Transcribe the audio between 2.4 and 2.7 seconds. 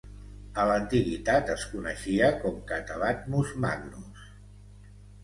com